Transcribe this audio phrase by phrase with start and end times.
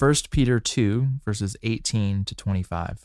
[0.00, 3.04] 1 Peter 2, verses 18 to 25.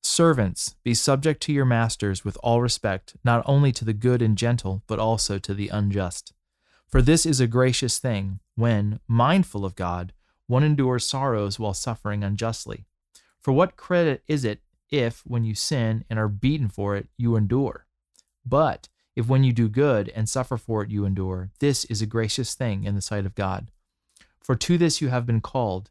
[0.00, 4.38] Servants, be subject to your masters with all respect, not only to the good and
[4.38, 6.32] gentle, but also to the unjust.
[6.86, 10.12] For this is a gracious thing, when, mindful of God,
[10.46, 12.86] one endures sorrows while suffering unjustly.
[13.40, 17.34] For what credit is it if, when you sin and are beaten for it, you
[17.34, 17.84] endure?
[18.44, 22.06] But if when you do good and suffer for it, you endure, this is a
[22.06, 23.72] gracious thing in the sight of God.
[24.40, 25.90] For to this you have been called,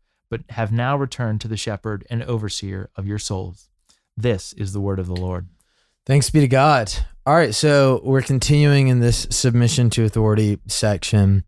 [0.31, 3.69] but have now returned to the shepherd and overseer of your souls.
[4.15, 5.47] This is the word of the Lord.
[6.05, 6.91] Thanks be to God.
[7.25, 11.43] All right, so we're continuing in this submission to authority section,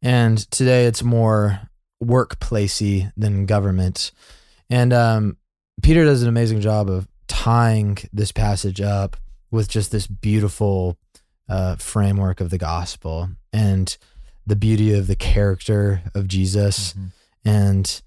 [0.00, 1.62] and today it's more
[2.04, 4.12] workplacey than government.
[4.70, 5.38] And um,
[5.82, 9.16] Peter does an amazing job of tying this passage up
[9.50, 10.98] with just this beautiful
[11.48, 13.96] uh, framework of the gospel and
[14.46, 17.06] the beauty of the character of Jesus mm-hmm.
[17.48, 18.02] and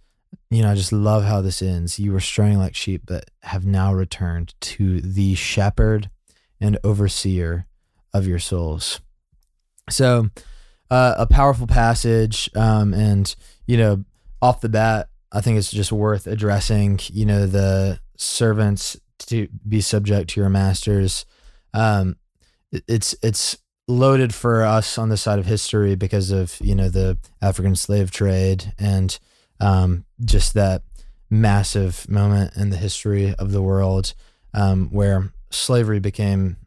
[0.50, 2.00] you know, I just love how this ends.
[2.00, 6.09] You were straying like sheep, but have now returned to the shepherd
[6.59, 7.67] and overseer
[8.14, 9.00] of your souls.
[9.89, 10.30] So,
[10.89, 12.50] uh, a powerful passage.
[12.55, 13.33] Um, and,
[13.67, 14.03] you know,
[14.42, 19.81] off the bat, I think it's just worth addressing, you know, the servants to be
[19.81, 21.25] subject to your masters.
[21.73, 22.17] Um,
[22.72, 23.58] it's, it's,
[23.89, 28.11] loaded for us on the side of history because of you know the African slave
[28.11, 29.17] trade and
[29.59, 30.83] um, just that
[31.29, 34.13] massive moment in the history of the world
[34.53, 36.57] um, where slavery became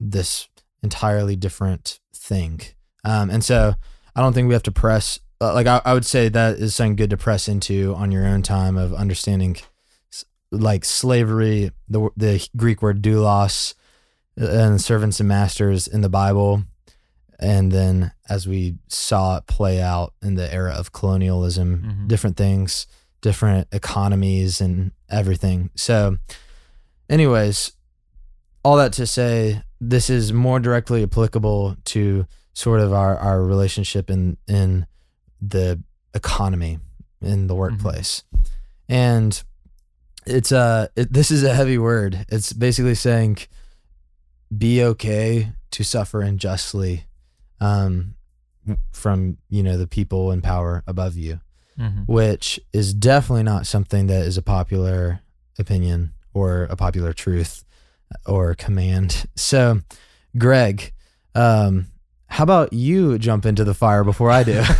[0.00, 0.48] this
[0.82, 2.60] entirely different thing.
[3.04, 3.74] Um, and so
[4.14, 6.74] I don't think we have to press, uh, like, I, I, would say that is
[6.74, 9.56] something good to press into on your own time of understanding
[10.50, 13.74] like slavery, the, the Greek word doulos,
[14.40, 16.64] uh, and servants and masters in the Bible
[17.42, 22.06] and then as we saw it play out in the era of colonialism, mm-hmm.
[22.06, 22.86] different things,
[23.20, 25.70] different economies, and everything.
[25.74, 26.18] So,
[27.10, 27.72] anyways,
[28.64, 34.08] all that to say, this is more directly applicable to sort of our, our relationship
[34.08, 34.86] in in
[35.40, 35.82] the
[36.14, 36.78] economy
[37.20, 37.60] in the mm-hmm.
[37.60, 38.92] workplace, mm-hmm.
[38.92, 39.42] and
[40.26, 42.24] it's a it, this is a heavy word.
[42.28, 43.38] It's basically saying
[44.56, 47.06] be okay to suffer unjustly
[47.62, 48.16] um,
[48.90, 51.40] from you know the people in power above you,
[51.78, 52.02] mm-hmm.
[52.12, 55.20] which is definitely not something that is a popular
[55.58, 57.64] opinion or a popular truth
[58.26, 59.26] or command.
[59.36, 59.80] So,
[60.36, 60.92] Greg,
[61.34, 61.86] um,
[62.26, 64.62] how about you jump into the fire before I do?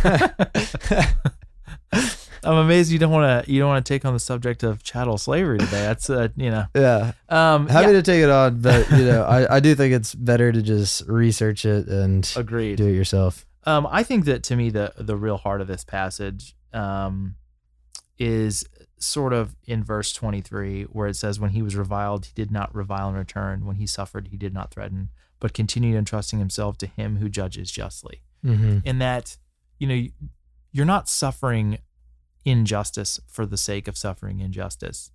[2.45, 4.83] I'm amazed you don't want to you don't want to take on the subject of
[4.83, 5.81] chattel slavery today.
[5.81, 6.65] That's uh, you know.
[6.75, 7.13] Yeah.
[7.29, 7.93] Um, happy yeah.
[7.93, 11.07] to take it on, but you know, I, I do think it's better to just
[11.07, 13.45] research it and agreed do it yourself.
[13.65, 17.35] Um, I think that to me the the real heart of this passage um
[18.17, 18.65] is
[18.99, 22.73] sort of in verse 23 where it says when he was reviled he did not
[22.73, 25.09] revile in return when he suffered he did not threaten
[25.39, 28.79] but continued entrusting himself to him who judges justly mm-hmm.
[28.85, 29.37] in that
[29.77, 30.07] you know
[30.71, 31.77] you're not suffering
[32.45, 35.11] injustice for the sake of suffering injustice.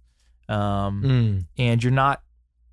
[0.49, 1.47] Um, mm.
[1.59, 2.23] And you're not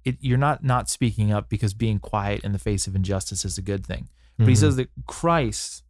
[0.03, 3.57] it, you're not not speaking up because being quiet in the face of injustice is
[3.57, 4.07] a good thing.
[4.37, 4.49] But mm-hmm.
[4.49, 5.83] he says that Christ,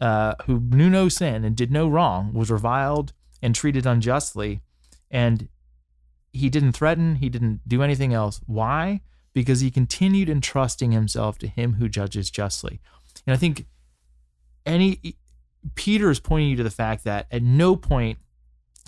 [0.00, 4.60] uh, who knew no sin and did no wrong, was reviled and treated unjustly,
[5.10, 5.48] and
[6.32, 8.40] he didn't threaten, he didn't do anything else.
[8.46, 9.00] Why?
[9.32, 12.80] Because he continued entrusting himself to him who judges justly.
[13.26, 13.66] And I think
[14.66, 15.16] any
[15.74, 18.18] Peter is pointing you to the fact that at no point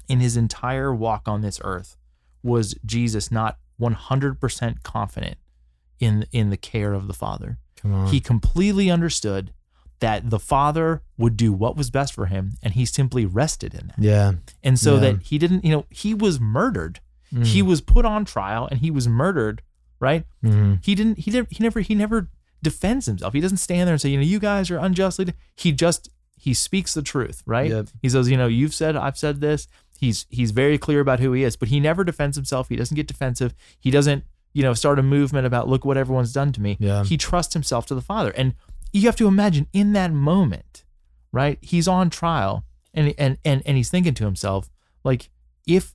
[0.08, 1.96] in his entire walk on this earth
[2.42, 5.36] was Jesus not 100% confident
[5.98, 7.58] in in the care of the Father.
[8.06, 9.52] He completely understood
[10.00, 13.88] that the Father would do what was best for him, and he simply rested in
[13.88, 13.98] that.
[13.98, 14.32] Yeah.
[14.62, 15.00] And so yeah.
[15.00, 17.00] that he didn't, you know, he was murdered.
[17.32, 17.46] Mm.
[17.46, 19.62] He was put on trial and he was murdered,
[20.00, 20.24] right?
[20.42, 20.84] Mm.
[20.84, 22.28] He didn't, he didn't, he never, he never
[22.62, 23.32] defends himself.
[23.32, 25.32] He doesn't stand there and say, you know, you guys are unjustly.
[25.54, 26.10] He just
[26.44, 27.70] he speaks the truth, right?
[27.70, 27.88] Yep.
[28.02, 29.66] He says, you know, you've said, I've said this.
[29.98, 32.68] He's he's very clear about who he is, but he never defends himself.
[32.68, 33.54] He doesn't get defensive.
[33.80, 36.76] He doesn't, you know, start a movement about look what everyone's done to me.
[36.78, 37.04] Yeah.
[37.04, 38.30] He trusts himself to the Father.
[38.36, 38.54] And
[38.92, 40.84] you have to imagine in that moment,
[41.32, 41.58] right?
[41.62, 44.68] He's on trial and and and and he's thinking to himself,
[45.04, 45.30] like,
[45.66, 45.94] if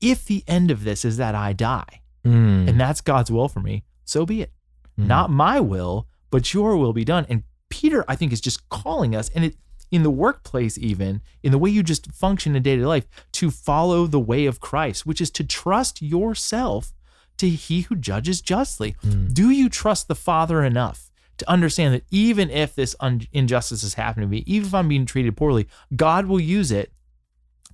[0.00, 2.68] if the end of this is that I die, Mm.
[2.68, 4.50] and that's God's will for me, so be it.
[4.98, 5.06] Mm.
[5.06, 7.24] Not my will, but your will be done.
[7.28, 9.54] And Peter, I think, is just calling us, and it
[9.90, 13.06] in the workplace, even in the way you just function in day to day life,
[13.32, 16.92] to follow the way of Christ, which is to trust yourself
[17.38, 18.96] to He who judges justly.
[19.04, 19.32] Mm.
[19.32, 23.94] Do you trust the Father enough to understand that even if this un- injustice is
[23.94, 26.92] happening to me, even if I'm being treated poorly, God will use it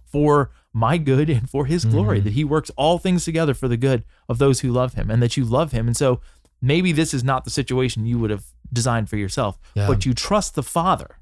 [0.04, 2.24] for my good and for His glory, Mhm.
[2.24, 5.22] that He works all things together for the good of those who love Him and
[5.22, 5.86] that you love Him.
[5.86, 6.20] And so
[6.60, 9.86] maybe this is not the situation you would have designed for yourself, Yeah.
[9.86, 11.18] but you trust the Father.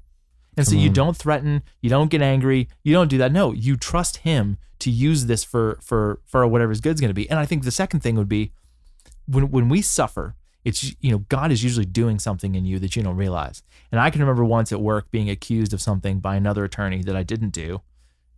[0.57, 0.93] And so you on.
[0.93, 3.31] don't threaten, you don't get angry, you don't do that.
[3.31, 7.13] No, you trust him to use this for for for whatever his good's going to
[7.15, 7.29] be.
[7.29, 8.51] And I think the second thing would be
[9.27, 12.95] when when we suffer, it's you know God is usually doing something in you that
[12.95, 13.63] you don't realize.
[13.91, 17.15] And I can remember once at work being accused of something by another attorney that
[17.15, 17.81] I didn't do,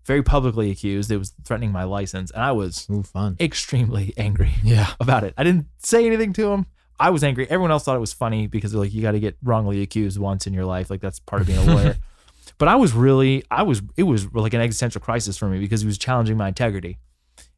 [0.06, 1.10] very publicly accused.
[1.12, 3.04] It was threatening my license, and I was Ooh,
[3.40, 4.92] extremely angry Yeah.
[5.00, 5.34] about it.
[5.38, 6.66] I didn't say anything to him.
[7.04, 7.46] I was angry.
[7.50, 10.18] Everyone else thought it was funny because they're like, you got to get wrongly accused
[10.18, 10.90] once in your life.
[10.90, 11.98] Like that's part of being a lawyer.
[12.58, 15.82] but I was really, I was, it was like an existential crisis for me because
[15.82, 17.00] he was challenging my integrity.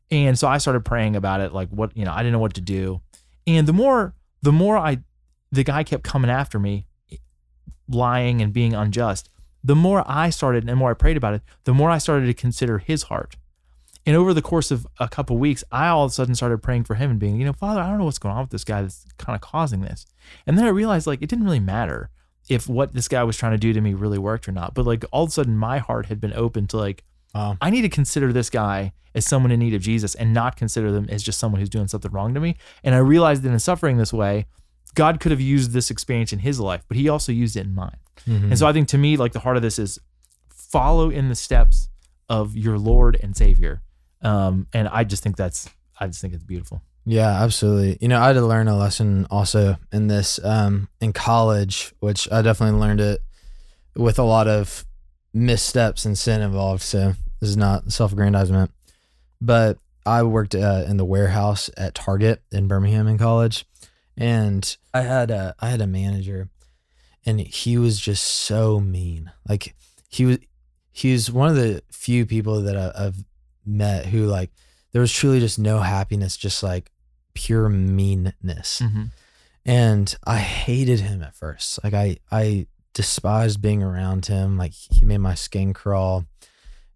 [0.09, 1.53] And so I started praying about it.
[1.53, 3.01] Like what, you know, I didn't know what to do.
[3.45, 5.03] And the more, the more I,
[5.51, 6.87] the guy kept coming after me,
[7.87, 9.29] lying and being unjust,
[9.63, 12.25] the more I started and the more I prayed about it, the more I started
[12.25, 13.35] to consider his heart.
[14.05, 16.83] And over the course of a couple weeks, I all of a sudden started praying
[16.83, 18.63] for him and being, you know, Father, I don't know what's going on with this
[18.63, 20.05] guy that's kind of causing this.
[20.45, 22.09] And then I realized like it didn't really matter
[22.47, 24.75] if what this guy was trying to do to me really worked or not.
[24.75, 27.03] But like all of a sudden my heart had been open to like,
[27.33, 27.57] Wow.
[27.59, 30.91] I need to consider this guy as someone in need of Jesus and not consider
[30.91, 32.55] them as just someone who's doing something wrong to me.
[32.83, 34.45] And I realized that in suffering this way,
[34.93, 37.75] God could have used this experience in his life, but he also used it in
[37.75, 37.97] mine.
[38.25, 38.43] Mhm.
[38.51, 39.99] And so I think to me, like the heart of this is
[40.49, 41.89] follow in the steps
[42.29, 43.81] of your Lord and Savior.
[44.25, 45.69] Um, and I just think that's,
[45.99, 46.81] I just think it's beautiful.
[47.05, 47.97] Yeah, absolutely.
[48.01, 52.27] You know, I had to learn a lesson also in this um, in college, which
[52.31, 53.21] I definitely learned it
[53.95, 54.85] with a lot of
[55.33, 56.81] missteps and sin involved.
[56.81, 58.71] So this is not self-aggrandizement,
[59.39, 63.65] but I worked uh, in the warehouse at Target in Birmingham in college,
[64.17, 66.49] and I had a I had a manager,
[67.23, 69.31] and he was just so mean.
[69.47, 69.75] Like
[70.09, 70.37] he was
[70.91, 73.23] he was one of the few people that I, I've
[73.65, 74.51] met who like
[74.91, 76.91] there was truly just no happiness, just like
[77.33, 78.81] pure meanness.
[78.81, 79.03] Mm-hmm.
[79.65, 81.83] And I hated him at first.
[81.83, 84.57] Like I I despised being around him.
[84.57, 86.25] Like he made my skin crawl.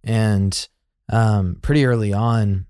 [0.04, 0.68] And
[1.12, 2.68] um pretty early on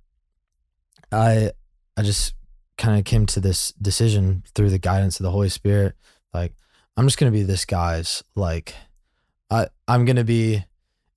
[1.11, 1.51] I
[1.97, 2.33] I just
[2.77, 5.95] kind of came to this decision through the guidance of the Holy Spirit
[6.33, 6.53] like
[6.95, 8.73] I'm just going to be this guy's like
[9.49, 10.63] I I'm going to be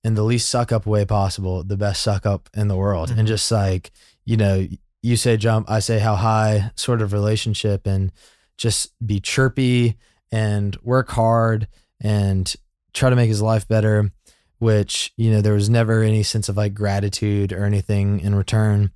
[0.03, 3.09] in the least suck up way possible, the best suck up in the world.
[3.09, 3.19] Mhm.
[3.19, 3.91] And just like,
[4.25, 4.67] you know,
[5.01, 8.11] you say jump, I say how high sort of relationship and
[8.57, 9.97] just be chirpy
[10.31, 11.67] and work hard
[12.01, 12.53] and
[12.93, 14.11] try to make his life better,
[14.59, 18.91] which, you know, there was never any sense of like gratitude or anything in return.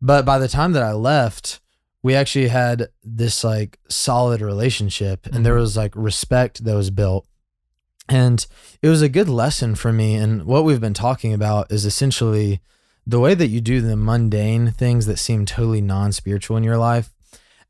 [0.00, 1.60] But by the time that I left,
[2.02, 5.60] we actually had this like solid relationship and there Mhm.
[5.60, 7.26] was like respect that was built.
[8.08, 8.46] And
[8.82, 10.14] it was a good lesson for me.
[10.14, 12.60] And what we've been talking about is essentially
[13.06, 16.76] the way that you do the mundane things that seem totally non spiritual in your
[16.78, 17.10] life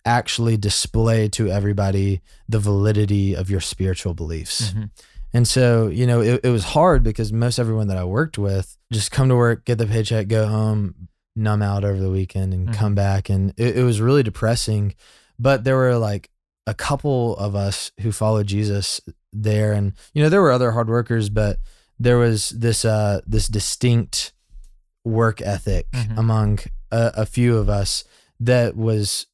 [0.04, 4.72] actually display to everybody the validity of your spiritual beliefs.
[4.72, 4.90] Mhm.
[5.32, 8.76] And so, you know, it, it was hard because most everyone that I worked with
[8.92, 12.68] just come to work, get the paycheck, go home, numb out over the weekend and
[12.68, 12.74] Mhm.
[12.74, 13.28] come back.
[13.30, 14.94] And it, it was really depressing.
[15.38, 16.30] But there were like
[16.66, 19.00] a couple of us who followed Jesus
[19.34, 19.72] there.
[19.72, 21.58] And, you know, there were other hard workers, but
[21.98, 24.32] there was this, uh, this distinct
[25.04, 26.16] work ethic Mhm.
[26.18, 26.58] among
[26.90, 28.04] a, a few of us
[28.40, 29.26] that was,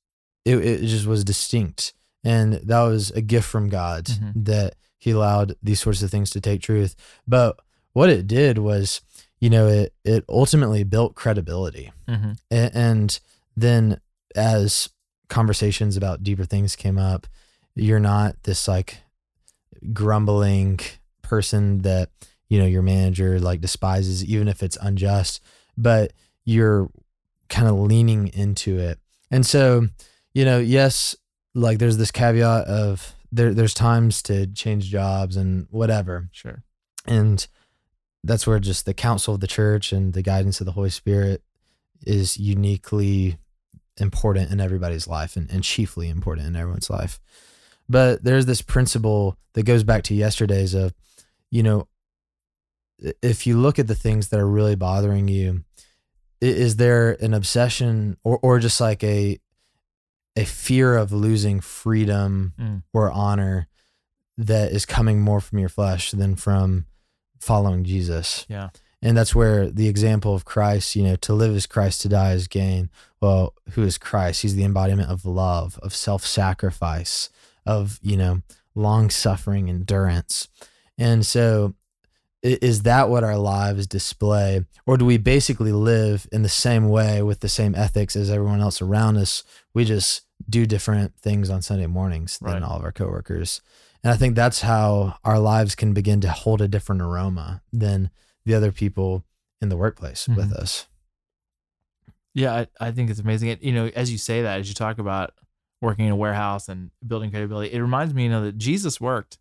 [0.44, 1.92] it, it just was distinct.
[2.24, 4.44] And that was a gift from God Mhm.
[4.44, 6.94] that he allowed these sorts of things to take truth.
[7.26, 7.58] But
[7.92, 9.00] what it did was,
[9.40, 11.92] you know, it it ultimately built credibility.
[12.06, 12.36] Mhm.
[12.50, 13.18] A- And
[13.56, 14.00] then
[14.36, 14.90] as
[15.28, 17.26] conversations about deeper things came up,
[17.74, 18.98] you're not this like
[19.92, 20.80] grumbling
[21.22, 22.10] person that,
[22.48, 25.42] you know, your manager like despises, even if it's unjust,
[25.76, 26.12] but
[26.44, 26.90] you're
[27.48, 28.98] kind of leaning into it.
[29.30, 29.88] And so,
[30.34, 31.16] you know, yes,
[31.54, 36.28] like there's this caveat of there there's times to change jobs and whatever.
[36.32, 36.62] Sure.
[37.06, 37.46] And
[38.22, 41.42] that's where just the counsel of the church and the guidance of the Holy Spirit
[42.02, 43.38] is uniquely
[43.96, 47.20] important in everybody's life and, and chiefly important in everyone's life.
[47.90, 50.94] But there's this principle that goes back to yesterday's of,
[51.50, 51.88] you know,
[53.20, 55.64] if you look at the things that are really bothering you,
[56.40, 59.38] is there an obsession or or just like a
[60.36, 62.82] a fear of losing freedom Mm.
[62.94, 63.66] or honor
[64.38, 66.86] that is coming more from your flesh than from
[67.40, 68.46] following Jesus?
[68.48, 68.68] Yeah.
[69.02, 72.32] And that's where the example of Christ, you know, to live is Christ, to die
[72.34, 72.90] is gain.
[73.20, 74.42] Well, who is Christ?
[74.42, 77.30] He's the embodiment of love, of self sacrifice,
[77.66, 78.42] of, you know,
[78.74, 80.48] long suffering, endurance.
[80.98, 81.74] And so,
[82.42, 84.64] is that what our lives display?
[84.86, 88.60] Or do we basically live in the same way with the same ethics as everyone
[88.62, 89.44] else around us?
[89.74, 92.62] We just do different things on Sunday mornings than Right.
[92.62, 93.60] all of our coworkers.
[94.02, 98.08] And I think that's how our lives can begin to hold a different aroma than
[98.46, 99.26] the other people
[99.60, 100.56] in the workplace with Mhm.
[100.56, 100.86] us.
[102.32, 103.48] Yeah, I, I think it's amazing.
[103.50, 105.34] It, you know, as you say that, as you talk about
[105.80, 109.38] working in a warehouse and building credibility, it reminds me, you know, that Jesus worked.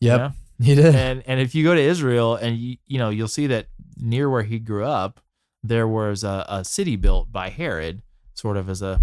[0.00, 0.18] you Yep.
[0.20, 0.32] know?
[0.62, 0.94] He did.
[0.94, 3.66] and and if you go to Israel and you you know you'll see that
[3.96, 5.18] near where he grew up
[5.64, 8.02] there was a, a city built by Herod
[8.34, 9.00] sort of as a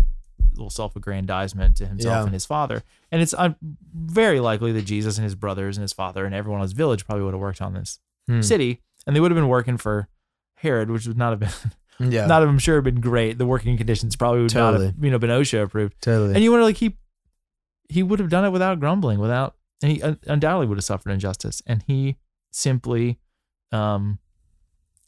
[0.54, 2.24] little self-aggrandizement to himself Yeah.
[2.24, 3.50] and his father and it's uh,
[3.94, 7.06] very likely that Jesus and his brothers and his father and everyone in his village
[7.06, 8.42] probably would have worked on this Hmm.
[8.42, 10.08] city and they would have been working for
[10.58, 12.26] Herod which would not have been Yeah.
[12.28, 15.20] not I'm sure have been great the working conditions probably would not have you know
[15.20, 16.34] been OSHA approved totally.
[16.34, 16.98] and you to like he
[17.90, 21.62] he would have done it without grumbling, without and he undoubtedly would have suffered injustice.
[21.66, 22.18] And he
[22.52, 23.20] simply,
[23.72, 24.20] um,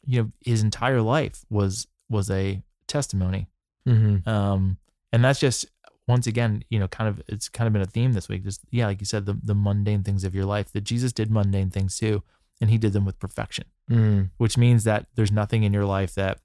[0.05, 3.47] you know, his entire life was was a testimony.
[3.85, 4.77] hmm Um,
[5.13, 5.65] and that's just
[6.07, 8.43] once again, you know, kind of it's kind of been a theme this week.
[8.43, 10.71] Just yeah, like you said, the the mundane things of your life.
[10.71, 12.23] That Jesus did mundane things too,
[12.59, 16.15] and he did them with perfection mm which means that there's nothing in your life
[16.15, 16.39] that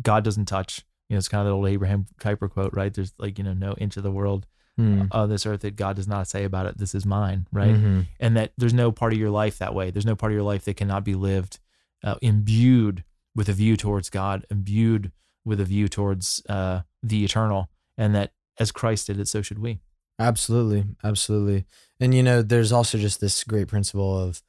[0.00, 0.84] God doesn't touch.
[1.08, 2.92] You know, it's kind of the old Abraham Kuyper quote, right?
[2.92, 4.46] There's like, you know, no inch of the world
[4.78, 7.76] mm of this earth that God does not say about it, this is mine, right?
[7.76, 8.06] Mhm.
[8.18, 9.92] And that there's no part of your life that way.
[9.92, 11.60] There's no part of your life that cannot be lived
[12.02, 13.04] uh, imbued
[13.36, 15.12] with a view towards God, imbued
[15.44, 17.70] with a view towards uh, the eternal.
[17.96, 19.78] And that as Christ did it, so should we.
[20.18, 20.84] Absolutely.
[21.04, 21.66] Absolutely.
[22.00, 24.42] And, you know, there's also just this great principle of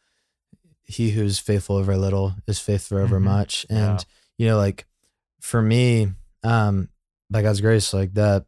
[0.86, 3.24] he who's faithful over little is faithful over Mhm.
[3.24, 3.66] much.
[3.70, 4.04] And, Yeah.
[4.40, 4.86] you know, like
[5.46, 6.08] for me,
[6.44, 6.90] um,
[7.30, 8.46] by God's grace, like that,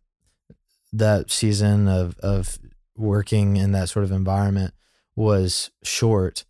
[0.92, 2.58] that season of, of
[2.96, 4.74] working in that sort of environment
[5.16, 6.44] was short,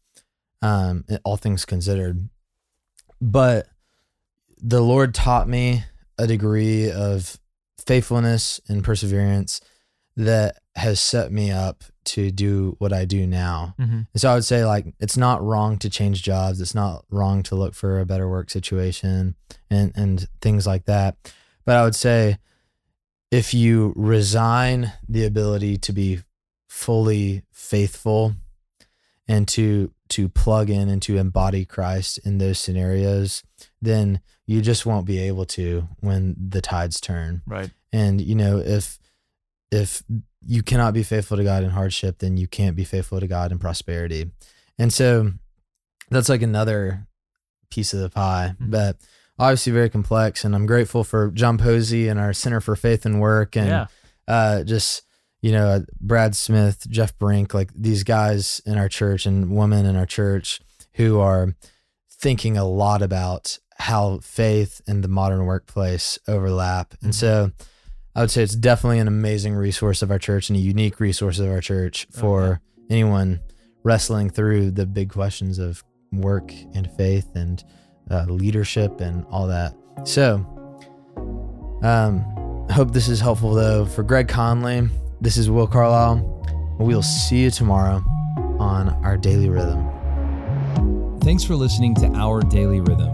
[0.61, 2.29] um, all things considered.
[3.19, 3.67] But
[4.57, 5.83] the Lord taught me
[6.17, 7.37] a degree of
[7.85, 9.59] faithfulness and perseverance
[10.15, 13.75] that has set me up to do what I do now.
[13.79, 14.01] Mm-hmm.
[14.11, 16.61] And so I would say like it's not wrong to change jobs.
[16.61, 19.35] It's not wrong to look for a better work situation
[19.69, 21.15] and and things like that.
[21.65, 22.37] But I would say
[23.29, 26.21] if you resign the ability to be
[26.69, 28.35] fully faithful
[29.27, 33.43] and to to plug in and to embody Christ in those scenarios,
[33.81, 37.41] then you just won't be able to when the tides turn.
[37.45, 37.69] Right.
[37.91, 38.97] And you know, if
[39.71, 40.03] if
[40.45, 43.51] you cannot be faithful to God in hardship, then you can't be faithful to God
[43.51, 44.31] in prosperity.
[44.79, 45.31] And so
[46.09, 47.07] that's like another
[47.69, 48.71] piece of the pie, Mhm.
[48.71, 48.97] but
[49.39, 50.45] obviously very complex.
[50.45, 53.87] And I'm grateful for John Posey and our Center for Faith and Work and yeah.
[54.27, 55.03] uh, just
[55.41, 59.95] you know Brad Smith, Jeff Brink, like these guys in our church and women in
[59.95, 60.61] our church
[60.93, 61.55] who are
[62.09, 66.95] thinking a lot about how faith and the modern workplace overlap.
[67.03, 67.15] And Mhm.
[67.15, 67.51] so
[68.17, 71.37] I would say it's definitely an amazing resource of our church and a unique resource
[71.37, 72.59] of our church for
[72.89, 73.39] anyone
[73.83, 77.63] wrestling through the big questions of work and faith and
[78.09, 79.75] uh, leadership and all that.
[80.03, 80.37] So,
[81.83, 83.85] um, I hope this is helpful though.
[83.85, 84.89] For Greg Conley,
[85.21, 86.75] this is Will Carlisle.
[86.79, 88.03] We'll see you tomorrow
[88.57, 91.19] on our daily rhythm.
[91.21, 93.13] Thanks for listening to Our Daily Rhythm.